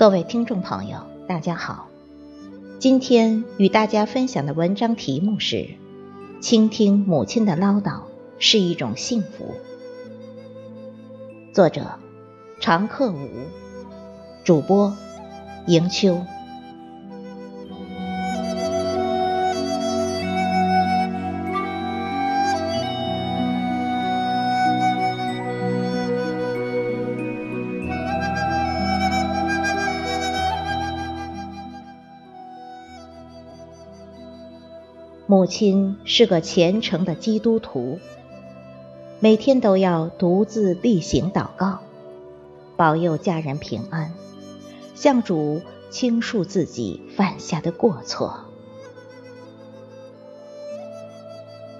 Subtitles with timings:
[0.00, 1.86] 各位听众朋友，大家好。
[2.78, 5.68] 今天与大家分享的文章题目是：
[6.40, 8.04] 倾听母亲的唠叨
[8.38, 9.54] 是一种幸福。
[11.52, 11.98] 作者：
[12.60, 13.28] 常克武，
[14.42, 14.96] 主播：
[15.66, 16.24] 迎秋。
[35.30, 38.00] 母亲是个虔诚的基督徒，
[39.20, 41.78] 每天都要独自例行祷告，
[42.76, 44.12] 保佑家人平安，
[44.96, 48.40] 向主倾诉自己犯下的过错。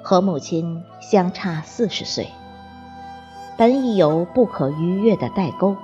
[0.01, 2.29] 和母亲相差四十岁，
[3.59, 5.77] 本已有不可逾越的代沟，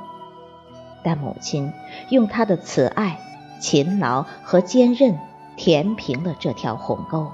[1.02, 1.72] 但母亲
[2.10, 3.18] 用她的慈爱、
[3.58, 5.18] 勤劳和坚韧
[5.56, 7.32] 填平了这条鸿沟。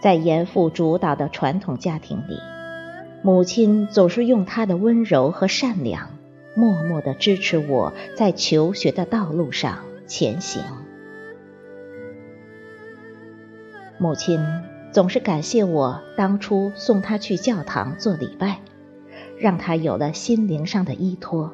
[0.00, 2.38] 在严父主导的传统家庭里，
[3.22, 6.10] 母亲总是用她的温柔和善良，
[6.54, 10.62] 默默地支持我在求学的道路上前行。
[13.98, 14.40] 母亲
[14.92, 18.60] 总是感谢我当初送她去教堂做礼拜，
[19.36, 21.52] 让她有了心灵上的依托，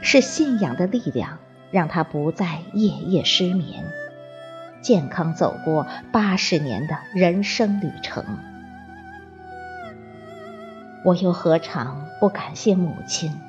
[0.00, 1.38] 是信仰的力量
[1.70, 3.84] 让她不再夜夜失眠。
[4.82, 8.24] 健康走过八十年的人生旅程，
[11.04, 13.40] 我又何尝不感谢母亲？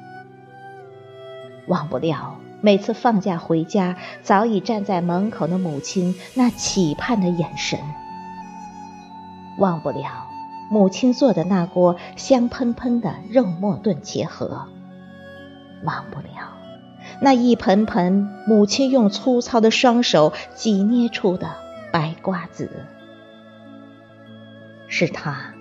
[1.67, 7.79] 忘不了每次放假回家，早已站在门口的母亲那期盼的眼神；
[9.57, 10.27] 忘不了
[10.69, 14.67] 母亲做的那锅香喷喷的肉末炖茄盒；
[15.83, 16.62] 忘不了。
[17.19, 21.56] 那一盆盆母亲用粗糙的双手挤捏出的
[21.91, 22.69] 白瓜子，
[24.88, 25.53] 是她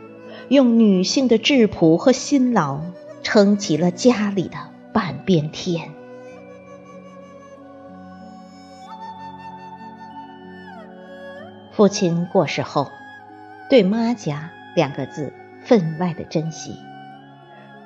[0.49, 2.81] 用女性的质朴和辛劳
[3.23, 4.57] 撑起了家里的
[4.93, 5.91] 半边天。
[11.73, 12.91] 父亲过世后，
[13.71, 15.33] 对“妈家”两个字
[15.65, 16.77] 分外的珍惜。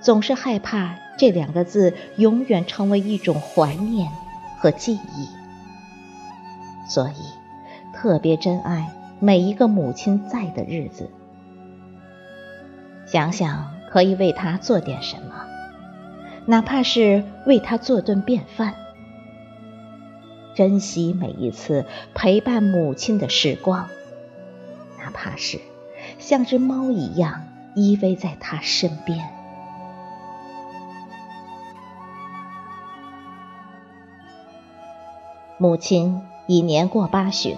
[0.07, 4.09] 总是害怕这两个字永远成为一种怀念
[4.57, 5.29] 和记忆，
[6.89, 11.11] 所以特别珍爱每一个母亲在的日子。
[13.05, 15.45] 想想可以为她做点什么，
[16.45, 18.75] 哪怕是为她做顿便饭。
[20.55, 21.85] 珍惜每一次
[22.15, 23.89] 陪伴母亲的时光，
[25.01, 25.59] 哪怕是
[26.21, 27.43] 像只猫一样
[27.75, 29.36] 依偎在她身边。
[35.59, 37.57] 母亲已年过八旬，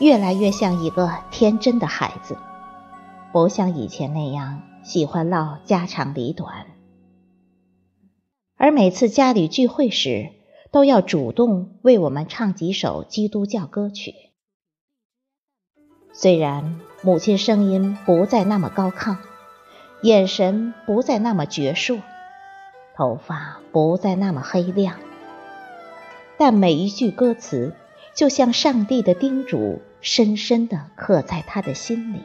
[0.00, 2.36] 越来越像一个天真的孩子，
[3.30, 6.66] 不像以前那样喜欢唠家长里短。
[8.56, 10.32] 而每次家里聚会时，
[10.72, 14.12] 都要主动为我们唱几首基督教歌曲。
[16.12, 19.18] 虽然母亲声音不再那么高亢，
[20.02, 22.00] 眼神不再那么矍铄，
[22.96, 24.96] 头发不再那么黑亮。
[26.38, 27.74] 但每一句歌词，
[28.14, 32.22] 就像上帝的叮嘱，深深地刻在他的心里。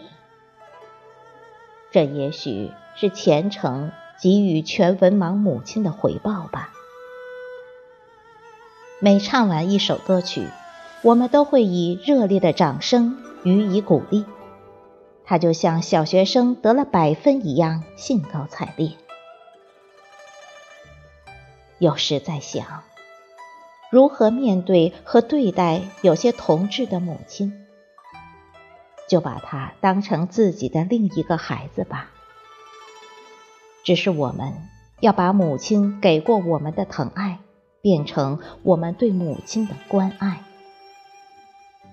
[1.92, 3.92] 这也许是虔诚
[4.22, 6.74] 给予全文盲母亲的回报吧。
[9.00, 10.48] 每唱完一首歌曲，
[11.02, 14.26] 我们都会以热烈的掌声予以鼓励，
[15.24, 18.92] 他就像小学生得了百分一样兴高采烈。
[21.80, 22.84] 有时在想。
[23.92, 27.52] 如何面对和对待有些同志的母亲？
[29.10, 32.10] 就把她当成自己的另一个孩子吧。
[33.84, 34.54] 只是我们
[35.02, 37.40] 要把母亲给过我们的疼爱，
[37.82, 40.38] 变成我们对母亲的关爱；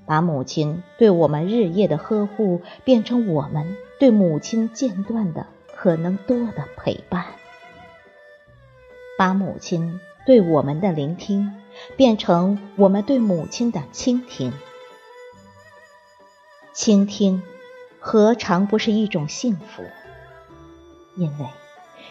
[0.07, 7.25] 把母亲对我们日夜的呵护，变成我们对母亲间断的可能多的陪伴；
[9.19, 11.53] 把母亲对我们的聆听。
[11.97, 14.53] 变成我们对母亲的倾听，
[16.73, 17.43] 倾听
[17.99, 19.85] 何尝不是一种幸福？
[21.17, 21.47] 因为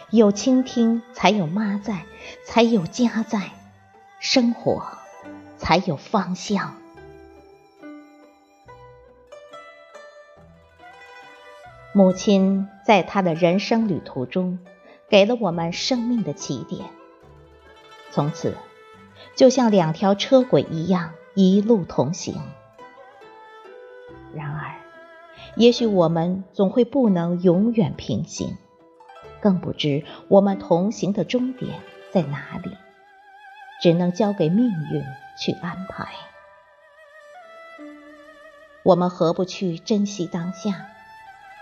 [0.10, 2.06] 有倾听，才有妈在，
[2.46, 3.52] 才有家在，
[4.20, 4.84] 生活
[5.58, 6.76] 才有方向。
[11.94, 14.60] 母亲在她的人生旅途中，
[15.10, 16.90] 给了我们生命的起点。
[18.12, 18.56] 从此
[19.36, 22.36] 就像两条车轨一样一路同行。
[24.34, 24.76] 然而，
[25.56, 28.58] 也许我们总会不能永远平行，
[29.40, 31.80] 更不知我们同行的终点
[32.12, 32.78] 在哪里，
[33.82, 35.04] 只能交给命运
[35.40, 36.08] 去安排。
[38.84, 40.88] 我们何不去珍惜当下，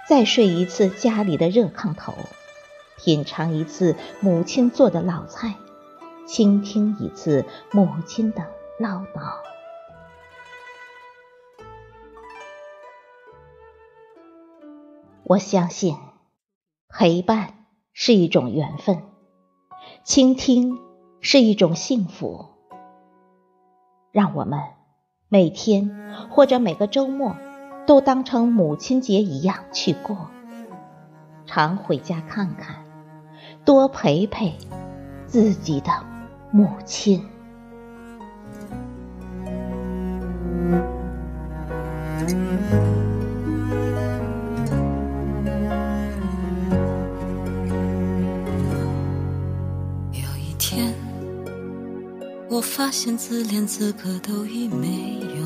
[0.08, 2.14] 再睡一次家里的热炕头，
[2.98, 5.56] 品尝一次母亲做的老菜，
[6.26, 8.46] 倾听一次母亲的
[8.80, 9.36] 唠叨。
[15.24, 15.98] 我相信，
[16.90, 19.04] 陪伴是一种缘分，
[20.04, 20.80] 倾听
[21.22, 22.50] 是一种幸福。
[24.12, 24.60] 让我们。
[25.28, 27.36] 每天或者每个周末，
[27.88, 30.30] 都当成母亲节一样去过，
[31.48, 32.86] 常回家看看，
[33.66, 34.56] 多陪陪
[35.26, 35.92] 自己的
[36.56, 37.22] 母亲。
[50.14, 50.94] 有一天
[52.50, 55.46] 我发现自怜资格都已没有，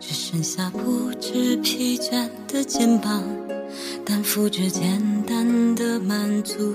[0.00, 3.22] 只剩下不知疲倦的肩膀，
[4.04, 6.74] 担负着简单的满足。